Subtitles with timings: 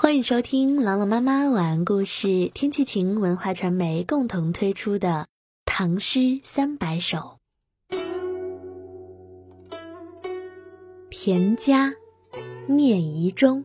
[0.00, 5.08] 欢迎收听朗朗妈妈晚安故事，天气晴文化传媒共同推出的
[5.64, 7.38] 《唐诗三百首》。
[11.10, 11.92] 田家，
[12.68, 13.64] 聂夷中。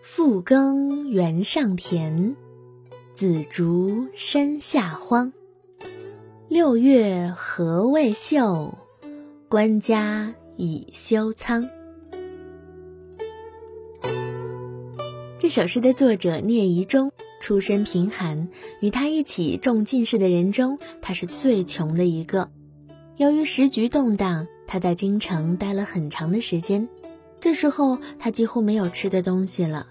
[0.00, 2.34] 复耕原上田，
[3.12, 5.34] 紫竹深下荒。
[6.48, 8.78] 六月禾未秀，
[9.50, 11.68] 官家已修仓。
[15.44, 18.48] 这首诗的作者聂夷中出身贫寒，
[18.80, 22.50] 与他一起中进士的人中，他是最穷的一个。
[23.18, 26.88] 由于时局动荡，他在京城待了很长的时间。
[27.42, 29.88] 这时候他几乎没有吃的东西了。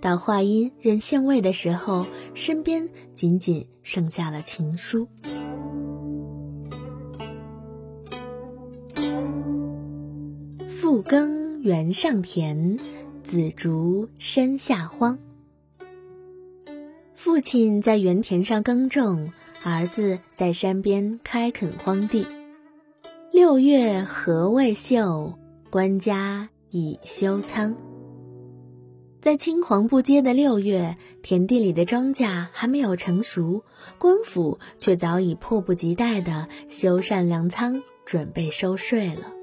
[0.00, 2.04] 到话音任县尉的时候，
[2.34, 5.06] 身边仅仅剩下了情书。
[10.68, 12.80] 复耕原上田。
[13.28, 15.18] 紫竹山下荒。
[17.12, 22.26] 父亲在原田上耕种，儿子在山边开垦荒地。
[23.30, 25.34] 六月禾未秀，
[25.68, 27.76] 官家已修仓。
[29.20, 33.62] 在青黄不接的六月，田地里的庄稼还没有成熟，
[33.98, 39.37] 官府却早已迫不及待地修缮粮仓，准备收税了。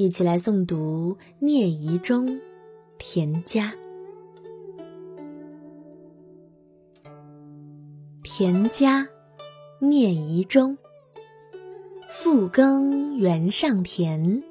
[0.00, 2.26] 一起来诵读聂夷中
[2.96, 3.74] 《田家》。
[8.22, 9.06] 田家，
[9.78, 10.78] 聂夷中。
[12.08, 14.42] 复耕原上田，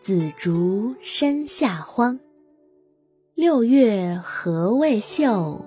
[0.00, 2.18] 紫竹深下荒。
[3.34, 5.62] 六月禾未秀，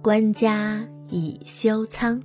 [0.00, 2.22] 官家已修仓。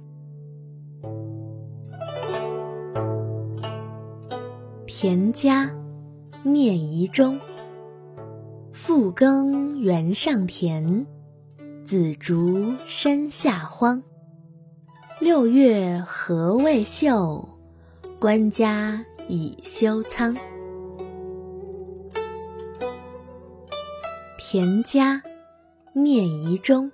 [4.86, 5.76] 田家。
[6.44, 7.40] 聂夷中。
[8.74, 11.06] 复耕原上田，
[11.84, 14.02] 紫竹深下荒。
[15.20, 17.48] 六月禾未秀，
[18.20, 20.36] 官家已修仓。
[24.40, 25.22] 田家，
[25.94, 26.92] 聂夷中。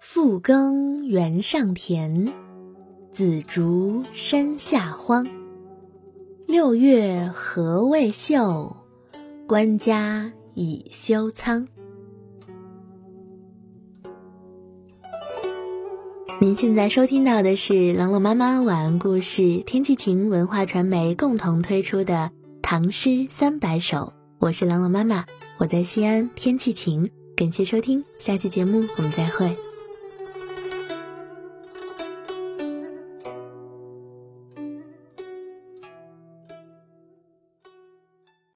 [0.00, 2.32] 复耕原上田，
[3.12, 5.24] 紫竹深下荒。
[6.48, 8.74] 六月禾未秀，
[9.46, 11.68] 官家已修仓。
[16.40, 22.14] 您现在收听到的是朗朗妈妈晚安故事，天气晴文化传媒共同推出的
[22.62, 23.98] 《唐诗三百首》，
[24.38, 25.26] 我是朗朗妈妈，
[25.58, 29.54] 我在西安，天气晴，感谢收听，下期节目我们再会。